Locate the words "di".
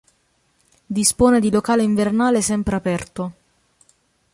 1.39-1.51